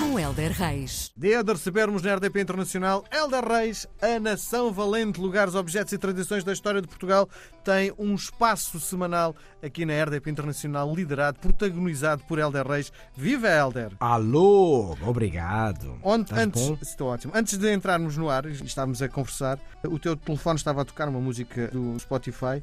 Com 0.00 0.18
Helder 0.18 0.50
Reis. 0.52 1.12
Dia 1.14 1.44
de 1.44 1.52
recebermos 1.52 2.00
na 2.00 2.14
RDP 2.14 2.40
Internacional 2.40 3.04
Helder 3.12 3.46
Reis, 3.46 3.86
a 4.00 4.18
Nação 4.18 4.72
Valente, 4.72 5.20
lugares, 5.20 5.54
objetos 5.54 5.92
e 5.92 5.98
tradições 5.98 6.42
da 6.42 6.54
história 6.54 6.80
de 6.80 6.88
Portugal, 6.88 7.28
tem 7.62 7.92
um 7.98 8.14
espaço 8.14 8.80
semanal 8.80 9.36
aqui 9.62 9.84
na 9.84 10.02
RDP 10.02 10.30
Internacional, 10.30 10.92
liderado, 10.94 11.38
protagonizado 11.38 12.24
por 12.26 12.38
Helder 12.38 12.66
Reis. 12.66 12.90
Viva 13.14 13.46
Helder! 13.46 13.92
Alô, 14.00 14.96
obrigado. 15.02 15.98
Onde, 16.02 16.32
antes, 16.34 16.66
bom? 16.66 16.78
estou 16.80 17.08
ótimo. 17.08 17.34
Antes 17.36 17.58
de 17.58 17.70
entrarmos 17.70 18.16
no 18.16 18.30
ar, 18.30 18.46
e 18.46 18.52
estávamos 18.52 19.02
a 19.02 19.08
conversar, 19.08 19.58
o 19.84 19.98
teu 19.98 20.16
telefone 20.16 20.56
estava 20.56 20.80
a 20.80 20.84
tocar 20.86 21.10
uma 21.10 21.20
música 21.20 21.68
do 21.68 22.00
Spotify 22.00 22.62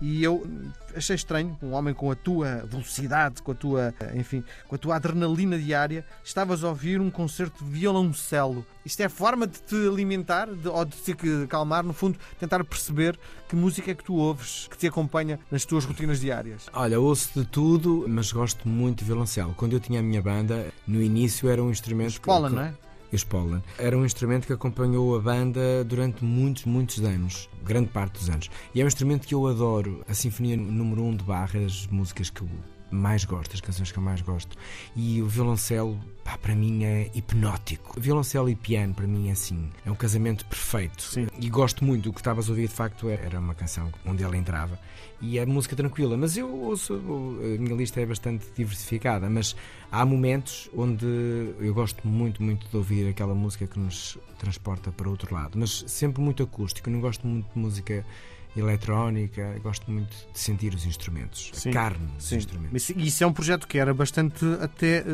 e 0.00 0.22
eu 0.22 0.46
achei 0.94 1.16
estranho, 1.16 1.58
um 1.60 1.72
homem 1.72 1.92
com 1.92 2.10
a 2.10 2.14
tua 2.14 2.64
velocidade, 2.66 3.42
com 3.42 3.50
a 3.50 3.54
tua, 3.54 3.94
enfim, 4.14 4.44
com 4.68 4.76
a 4.76 4.78
tua 4.78 4.96
adrenalina 4.96 5.58
diária, 5.58 6.04
estavas 6.22 6.62
a 6.62 6.68
ouvir 6.78 7.00
um 7.00 7.10
concerto 7.10 7.64
de 7.64 7.70
violoncelo. 7.70 8.64
Isto 8.84 9.00
é 9.02 9.08
forma 9.08 9.48
de 9.48 9.60
te 9.60 9.74
alimentar 9.74 10.46
de, 10.46 10.68
ou 10.68 10.84
de 10.84 10.96
te 10.96 11.12
calmar, 11.48 11.82
no 11.84 11.92
fundo, 11.92 12.16
tentar 12.38 12.62
perceber 12.64 13.18
que 13.48 13.56
música 13.56 13.90
é 13.90 13.94
que 13.94 14.04
tu 14.04 14.14
ouves, 14.14 14.68
que 14.70 14.78
te 14.78 14.86
acompanha 14.86 15.40
nas 15.50 15.64
tuas 15.64 15.84
rotinas 15.84 16.20
diárias. 16.20 16.66
Olha, 16.72 17.00
ouço 17.00 17.40
de 17.40 17.46
tudo, 17.48 18.04
mas 18.08 18.30
gosto 18.30 18.68
muito 18.68 19.00
de 19.00 19.06
violoncelo. 19.06 19.54
Quando 19.54 19.72
eu 19.72 19.80
tinha 19.80 19.98
a 19.98 20.02
minha 20.02 20.22
banda, 20.22 20.72
no 20.86 21.02
início 21.02 21.48
era 21.48 21.60
um 21.62 21.70
instrumento. 21.70 22.10
Escola, 22.10 22.48
que- 22.48 22.54
não 22.54 22.62
é? 22.62 22.74
Os 23.10 23.24
Pollen. 23.24 23.62
Era 23.78 23.96
um 23.96 24.04
instrumento 24.04 24.46
que 24.46 24.52
acompanhou 24.52 25.16
a 25.16 25.20
banda 25.20 25.82
durante 25.82 26.22
muitos, 26.22 26.66
muitos 26.66 27.02
anos. 27.02 27.48
Grande 27.64 27.88
parte 27.88 28.18
dos 28.18 28.28
anos. 28.28 28.50
E 28.74 28.82
é 28.82 28.84
um 28.84 28.86
instrumento 28.86 29.26
que 29.26 29.34
eu 29.34 29.46
adoro. 29.46 30.04
A 30.06 30.12
Sinfonia 30.12 30.58
número 30.58 31.02
1 31.02 31.08
um 31.08 31.16
de 31.16 31.24
Bach 31.24 31.50
das 31.54 31.86
músicas 31.86 32.28
que 32.28 32.42
eu 32.42 32.48
mais 32.90 33.24
gosto, 33.24 33.54
as 33.54 33.60
canções 33.60 33.92
que 33.92 33.98
eu 33.98 34.02
mais 34.02 34.20
gosto. 34.20 34.56
E 34.94 35.20
o 35.22 35.26
violoncelo, 35.26 35.98
pá, 36.24 36.38
para 36.38 36.54
mim 36.54 36.84
é 36.84 37.10
hipnótico. 37.14 38.00
Violoncelo 38.00 38.48
e 38.48 38.54
piano, 38.54 38.94
para 38.94 39.06
mim 39.06 39.28
é 39.28 39.32
assim, 39.32 39.70
é 39.84 39.90
um 39.90 39.94
casamento 39.94 40.44
perfeito. 40.46 41.02
Sim. 41.02 41.26
E 41.38 41.48
gosto 41.48 41.84
muito. 41.84 42.10
O 42.10 42.12
que 42.12 42.20
estavas 42.20 42.48
a 42.48 42.50
ouvir, 42.50 42.68
de 42.68 42.74
facto, 42.74 43.08
era 43.08 43.38
uma 43.38 43.54
canção 43.54 43.92
onde 44.06 44.22
ela 44.22 44.36
entrava. 44.36 44.78
E 45.20 45.38
é 45.38 45.46
música 45.46 45.74
tranquila. 45.74 46.16
Mas 46.16 46.36
eu 46.36 46.48
ouço, 46.48 46.94
a 46.94 47.58
minha 47.60 47.74
lista 47.74 48.00
é 48.00 48.06
bastante 48.06 48.46
diversificada. 48.56 49.28
Mas 49.28 49.54
há 49.90 50.04
momentos 50.04 50.70
onde 50.76 51.06
eu 51.60 51.74
gosto 51.74 52.06
muito, 52.06 52.42
muito 52.42 52.68
de 52.68 52.76
ouvir 52.76 53.08
aquela 53.08 53.34
música 53.34 53.66
que 53.66 53.78
nos 53.78 54.18
transporta 54.38 54.90
para 54.92 55.08
outro 55.08 55.34
lado. 55.34 55.58
Mas 55.58 55.84
sempre 55.86 56.22
muito 56.22 56.42
acústico. 56.42 56.88
Eu 56.88 56.92
não 56.94 57.00
gosto 57.00 57.26
muito 57.26 57.52
de 57.52 57.58
música 57.58 58.04
eletrónica. 58.56 59.58
Gosto 59.62 59.90
muito 59.90 60.14
de 60.32 60.38
sentir 60.38 60.74
os 60.74 60.84
instrumentos. 60.86 61.50
Sim. 61.54 61.70
A 61.70 61.72
carne 61.72 62.06
dos 62.16 62.26
Sim. 62.26 62.36
instrumentos. 62.36 62.70
Mas 62.72 62.90
Isso 63.06 63.24
é 63.24 63.26
um 63.26 63.32
projeto 63.32 63.66
que 63.66 63.78
era 63.78 63.92
bastante 63.94 64.44
até 64.60 64.98
eh, 64.98 65.04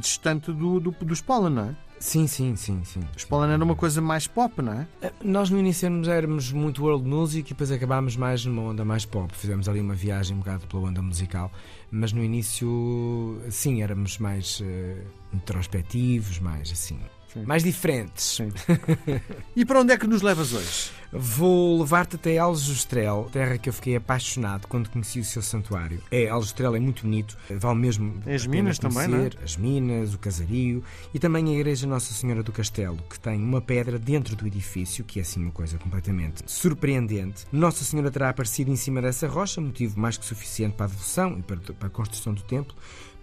distante 0.00 0.52
do, 0.52 0.80
do, 0.80 0.90
dos 0.92 1.20
Pollen, 1.20 1.50
não 1.54 1.64
é? 1.70 1.76
Sim, 2.00 2.28
sim, 2.28 2.54
sim, 2.54 2.84
sim. 2.84 3.00
Os 3.16 3.24
Pollen 3.24 3.50
era 3.52 3.64
uma 3.64 3.74
coisa 3.74 4.00
mais 4.00 4.28
pop, 4.28 4.62
não 4.62 4.72
é? 4.72 4.86
Eh, 5.02 5.12
Nós 5.24 5.50
no 5.50 5.58
início 5.58 5.88
éramos, 6.08 6.52
muito 6.52 6.84
world 6.84 7.06
music 7.08 7.50
e 7.50 7.54
depois 7.54 7.72
acabámos 7.72 8.16
mais 8.16 8.44
numa 8.44 8.62
onda 8.62 8.84
mais 8.84 9.04
pop. 9.04 9.32
Fizemos 9.36 9.68
ali 9.68 9.80
uma 9.80 9.94
viagem 9.94 10.36
um 10.36 10.38
bocado 10.38 10.66
pela 10.68 10.82
onda 10.82 11.02
musical, 11.02 11.50
mas 11.90 12.12
no 12.12 12.22
início, 12.22 13.40
sim, 13.50 13.82
éramos 13.82 14.18
mais 14.18 14.62
eh, 14.64 15.02
introspectivos, 15.32 16.38
mais 16.38 16.70
assim, 16.70 16.98
Sim. 17.32 17.42
mais 17.44 17.64
diferentes. 17.64 18.24
Sim. 18.24 18.52
e 19.56 19.64
para 19.64 19.80
onde 19.80 19.92
é 19.92 19.98
que 19.98 20.06
nos 20.06 20.22
levas 20.22 20.52
hoje? 20.52 20.90
Vou 21.10 21.80
levar-te 21.80 22.16
até 22.16 22.36
Aljustrel, 22.38 23.28
terra 23.32 23.56
que 23.56 23.68
eu 23.68 23.72
fiquei 23.72 23.96
apaixonado 23.96 24.66
quando 24.66 24.90
conheci 24.90 25.18
o 25.18 25.24
seu 25.24 25.40
santuário. 25.40 26.02
É, 26.10 26.28
Aljustrel 26.28 26.76
é 26.76 26.80
muito 26.80 27.02
bonito, 27.02 27.36
vale 27.50 27.78
mesmo 27.78 28.22
as 28.26 28.46
minas 28.46 28.78
também, 28.78 29.04
é? 29.04 29.06
conhecer, 29.06 29.38
As 29.42 29.56
minas, 29.56 30.14
o 30.14 30.18
casario 30.18 30.84
e 31.14 31.18
também 31.18 31.48
a 31.48 31.52
Igreja 31.52 31.86
Nossa 31.86 32.12
Senhora 32.12 32.42
do 32.42 32.52
Castelo, 32.52 32.98
que 33.08 33.18
tem 33.18 33.42
uma 33.42 33.60
pedra 33.60 33.98
dentro 33.98 34.36
do 34.36 34.46
edifício, 34.46 35.04
que 35.04 35.18
é 35.18 35.22
assim 35.22 35.42
uma 35.42 35.52
coisa 35.52 35.78
completamente 35.78 36.42
surpreendente. 36.46 37.46
Nossa 37.50 37.84
Senhora 37.84 38.10
terá 38.10 38.28
aparecido 38.28 38.70
em 38.70 38.76
cima 38.76 39.00
dessa 39.00 39.26
rocha, 39.26 39.60
motivo 39.60 39.98
mais 39.98 40.18
que 40.18 40.26
suficiente 40.26 40.74
para 40.74 40.86
a 40.86 40.88
devoção 40.88 41.38
e 41.38 41.42
para 41.42 41.86
a 41.86 41.90
construção 41.90 42.34
do 42.34 42.42
templo. 42.42 42.74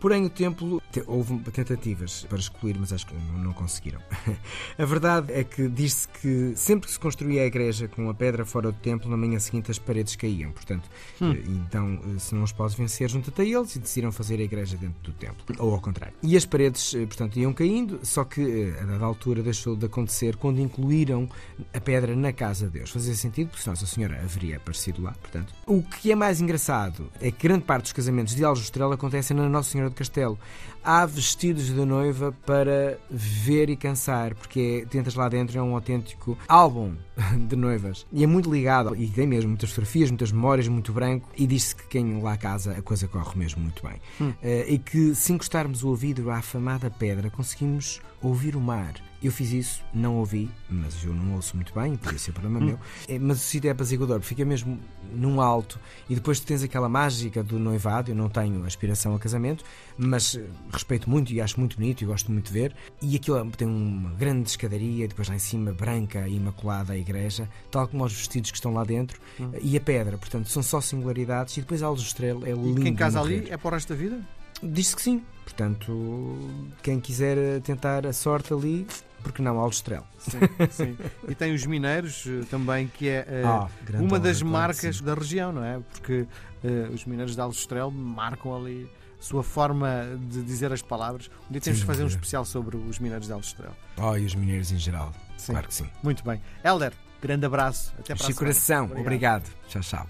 Porém, 0.05 0.23
o 0.23 0.29
templo 0.29 0.79
te- 0.91 1.03
houve 1.07 1.35
tentativas 1.51 2.27
para 2.29 2.37
excluir, 2.37 2.77
mas 2.79 2.93
acho 2.93 3.07
que 3.07 3.15
não, 3.39 3.51
conseguiram. 3.53 3.99
a 4.77 4.85
verdade 4.85 5.33
é 5.33 5.43
que 5.43 5.67
diz-se 5.67 6.07
que 6.07 6.53
sempre 6.55 6.85
que 6.85 6.93
se 6.93 6.99
construía 6.99 7.41
a 7.41 7.45
igreja 7.47 7.87
com 7.87 8.07
a 8.07 8.13
pedra 8.13 8.45
fora 8.45 8.71
do 8.71 8.77
templo, 8.77 9.09
na 9.09 9.17
manhã 9.17 9.39
seguinte 9.39 9.71
as 9.71 9.79
paredes 9.79 10.15
caíam. 10.15 10.51
Portanto, 10.51 10.87
eh, 11.19 11.43
então, 11.47 11.99
eh, 12.05 12.19
se 12.19 12.35
não 12.35 12.43
os 12.43 12.51
podes 12.51 12.75
vencer, 12.75 13.09
junta-te 13.09 13.41
a 13.41 13.43
eles 13.43 13.75
e 13.75 13.79
decidiram 13.79 14.11
fazer 14.11 14.39
a 14.39 14.43
igreja 14.43 14.77
dentro 14.77 15.01
do 15.01 15.11
templo. 15.11 15.43
Ou 15.57 15.73
ao 15.73 15.81
contrário. 15.81 16.13
E 16.21 16.37
as 16.37 16.45
paredes, 16.45 16.93
eh, 16.93 17.07
portanto, 17.07 17.39
iam 17.39 17.51
caindo, 17.51 17.99
só 18.03 18.23
que 18.23 18.75
a 18.79 18.85
dada 18.85 19.05
altura 19.05 19.41
deixou 19.41 19.75
de 19.75 19.87
acontecer 19.87 20.35
quando 20.35 20.59
incluíram 20.59 21.27
a 21.73 21.81
pedra 21.81 22.15
na 22.15 22.31
casa 22.31 22.67
de 22.67 22.73
Deus. 22.73 22.91
Fazia 22.91 23.15
sentido, 23.15 23.49
porque 23.49 23.67
Nossa 23.67 23.87
Senhora 23.87 24.21
haveria 24.21 24.57
aparecido 24.57 25.01
lá, 25.01 25.13
portanto. 25.13 25.51
O 25.65 25.81
que 25.81 26.11
é 26.11 26.15
mais 26.15 26.39
engraçado 26.39 27.09
é 27.19 27.31
que 27.31 27.47
grande 27.47 27.65
parte 27.65 27.85
dos 27.85 27.93
casamentos 27.93 28.35
de 28.35 28.45
Aljustrel 28.45 28.91
acontecem 28.91 29.35
na 29.35 29.49
Nossa 29.49 29.71
Senhora 29.71 29.89
do 29.89 29.94
Castelo. 29.95 30.37
Há 30.83 31.05
vestidos 31.05 31.65
de 31.65 31.85
noiva 31.85 32.31
para 32.45 32.99
ver 33.09 33.69
e 33.69 33.75
cansar, 33.75 34.35
porque 34.35 34.83
é, 34.83 34.87
tentas 34.87 35.15
lá 35.15 35.27
dentro 35.27 35.57
é 35.57 35.61
um 35.61 35.73
autêntico 35.73 36.37
álbum 36.47 36.93
de 37.47 37.55
noivas. 37.55 38.05
E 38.11 38.23
é 38.23 38.27
muito 38.27 38.51
ligado, 38.51 38.95
e 38.95 39.07
tem 39.07 39.25
mesmo 39.25 39.49
muitas 39.49 39.69
fotografias, 39.69 40.11
muitas 40.11 40.31
memórias, 40.31 40.67
muito 40.67 40.93
branco, 40.93 41.29
e 41.35 41.47
diz-se 41.47 41.75
que 41.75 41.87
quem 41.87 42.21
lá 42.21 42.37
casa 42.37 42.73
a 42.73 42.81
coisa 42.81 43.07
corre 43.07 43.37
mesmo 43.37 43.63
muito 43.63 43.81
bem. 43.81 43.99
Eh, 44.43 44.73
e 44.73 44.77
que 44.77 45.15
se 45.15 45.33
encostarmos 45.33 45.83
o 45.83 45.89
ouvido 45.89 46.29
à 46.29 46.37
afamada 46.37 46.91
pedra, 46.91 47.31
conseguimos 47.31 47.99
ouvir 48.21 48.55
o 48.55 48.61
mar. 48.61 48.93
Eu 49.23 49.31
fiz 49.31 49.51
isso, 49.51 49.83
não 49.93 50.17
ouvi, 50.17 50.49
mas 50.69 51.03
eu 51.03 51.11
não 51.13 51.33
ouço 51.35 51.55
muito 51.55 51.73
bem, 51.73 51.95
podia 51.95 52.19
ser 52.19 52.31
problema 52.31 52.59
meu. 52.59 52.79
Eh, 53.07 53.17
Mas 53.17 53.37
o 53.37 53.39
sítio 53.41 53.67
é 53.69 53.71
apaziguador, 53.71 54.21
fica 54.21 54.45
mesmo 54.45 54.79
num 55.15 55.41
alto 55.41 55.79
e 56.07 56.13
depois 56.13 56.39
tu 56.39 56.45
tens 56.45 56.61
aquela 56.61 56.87
mágica 56.87 57.41
do 57.41 57.57
noivado. 57.57 58.11
Eu 58.11 58.15
não 58.15 58.29
tenho 58.29 58.63
aspiração 58.65 59.15
a 59.15 59.19
casamento, 59.19 59.63
mas 59.97 60.35
eh, 60.35 60.45
respeito 60.71 61.09
muito 61.09 61.33
e 61.33 61.41
acho 61.41 61.59
muito 61.59 61.77
bonito 61.77 62.01
e 62.03 62.05
gosto 62.05 62.31
muito 62.31 62.47
de 62.47 62.53
ver. 62.53 62.75
E 63.01 63.15
aquilo 63.15 63.37
é- 63.39 63.45
tem 63.57 63.67
uma 63.67 64.11
grande 64.11 64.49
escadaria, 64.49 65.07
depois 65.07 65.27
lá 65.27 65.35
em 65.35 65.39
cima, 65.39 65.71
branca 65.73 66.27
e 66.27 66.35
imaculada 66.35 66.93
a 66.93 66.97
igreja, 66.97 67.49
tal 67.71 67.87
como 67.87 68.03
os 68.05 68.13
vestidos 68.13 68.51
que 68.51 68.57
estão 68.57 68.73
lá 68.73 68.83
dentro 68.83 69.19
eh, 69.39 69.59
e 69.63 69.75
a 69.75 69.81
pedra. 69.81 70.17
Portanto, 70.19 70.49
são 70.49 70.61
só 70.61 70.79
singularidades. 70.81 71.57
E 71.57 71.61
depois 71.61 71.81
a 71.81 71.87
Aljustrel 71.87 72.45
é 72.45 72.51
E 72.51 72.53
lindo. 72.53 72.81
quem 72.81 72.91
de 72.91 72.97
casa 72.99 73.19
ali 73.21 73.47
é 73.49 73.57
para 73.57 73.69
o 73.69 73.71
resto 73.71 73.89
da 73.89 73.95
vida? 73.95 74.19
Diz-se 74.61 74.95
que 74.95 75.01
sim. 75.01 75.23
Portanto, 75.45 76.37
quem 76.83 76.99
quiser 76.99 77.61
tentar 77.61 78.05
a 78.05 78.11
sorte 78.11 78.51
ali, 78.53 78.85
porque 79.23 79.41
não 79.41 79.57
Aljustrel? 79.59 80.03
Sim, 80.17 80.39
sim. 80.69 80.97
E 81.29 81.33
tem 81.35 81.53
os 81.53 81.65
mineiros 81.65 82.25
eh, 82.27 82.43
também, 82.49 82.87
que 82.87 83.07
é 83.07 83.43
Ah, 83.45 83.69
grande 83.85 84.03
uma 84.03 84.15
honra, 84.15 84.19
das 84.19 84.41
marcas 84.41 84.97
sim. 84.97 85.03
da 85.03 85.13
região, 85.13 85.53
não 85.53 85.63
é? 85.63 85.79
Porque 85.93 86.25
eh, 86.63 86.89
os 86.93 87.05
mineiros 87.05 87.35
de 87.35 87.41
Aljustrel 87.41 87.89
marcam 87.91 88.55
ali 88.55 88.89
a 89.19 89.23
sua 89.23 89.43
forma 89.43 89.87
de 90.29 90.43
dizer 90.43 90.73
as 90.73 90.81
palavras. 90.81 91.29
Um 91.47 91.51
dia 91.53 91.61
temos 91.61 91.79
de 91.79 91.85
fazer 91.85 92.03
um 92.03 92.07
especial 92.07 92.43
sobre 92.43 92.75
os 92.75 92.99
mineiros 92.99 93.27
de 93.27 93.33
Aljustrel. 93.33 93.71
Oh, 93.97 94.17
e 94.17 94.25
os 94.25 94.35
mineiros 94.35 94.71
em 94.71 94.77
geral. 94.77 95.13
Sim. 95.37 95.53
Claro 95.53 95.67
que 95.67 95.73
sim. 95.73 95.89
Muito 96.03 96.23
bem. 96.23 96.41
Helder, 96.63 96.91
grande 97.21 97.45
abraço. 97.45 97.93
Até 97.99 98.13
para 98.13 98.15
a 98.15 98.17
semana. 98.17 98.35
Coração, 98.35 98.91
obrigado. 98.99 99.49
Tchau, 99.67 99.81
tchau. 99.81 100.07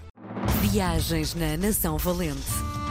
Viagens 0.60 1.34
na 1.34 1.56
Nação 1.56 1.96
Valente. 1.98 2.42